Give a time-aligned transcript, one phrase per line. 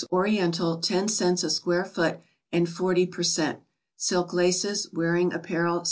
[0.11, 1.43] Oriental, 10 cts.
[1.43, 3.59] a square foot and 40 per cervt.;
[3.97, 5.79] silk laces, wearing ap parel, 60.